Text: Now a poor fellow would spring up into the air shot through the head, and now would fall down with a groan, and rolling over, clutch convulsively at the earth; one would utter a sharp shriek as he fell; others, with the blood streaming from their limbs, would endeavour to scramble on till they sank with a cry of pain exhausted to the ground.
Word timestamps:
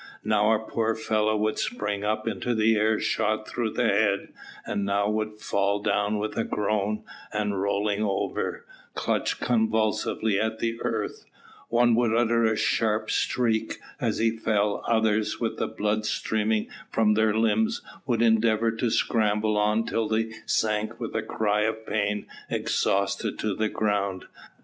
Now 0.23 0.51
a 0.51 0.57
poor 0.57 0.95
fellow 0.95 1.37
would 1.37 1.59
spring 1.59 2.03
up 2.03 2.27
into 2.27 2.55
the 2.55 2.75
air 2.75 2.99
shot 2.99 3.47
through 3.47 3.73
the 3.73 3.83
head, 3.85 4.33
and 4.65 4.83
now 4.83 5.07
would 5.07 5.39
fall 5.39 5.79
down 5.79 6.17
with 6.17 6.35
a 6.39 6.43
groan, 6.43 7.03
and 7.31 7.61
rolling 7.61 8.01
over, 8.01 8.65
clutch 8.95 9.39
convulsively 9.39 10.39
at 10.39 10.57
the 10.57 10.81
earth; 10.81 11.25
one 11.69 11.93
would 11.93 12.15
utter 12.15 12.43
a 12.45 12.55
sharp 12.55 13.09
shriek 13.09 13.77
as 13.99 14.17
he 14.17 14.31
fell; 14.31 14.83
others, 14.87 15.39
with 15.39 15.57
the 15.59 15.67
blood 15.67 16.07
streaming 16.07 16.67
from 16.89 17.13
their 17.13 17.35
limbs, 17.37 17.83
would 18.07 18.23
endeavour 18.23 18.71
to 18.71 18.89
scramble 18.89 19.55
on 19.55 19.85
till 19.85 20.07
they 20.07 20.31
sank 20.47 20.99
with 20.99 21.15
a 21.15 21.21
cry 21.21 21.61
of 21.61 21.85
pain 21.85 22.25
exhausted 22.49 23.37
to 23.37 23.53
the 23.53 23.69
ground. 23.69 24.25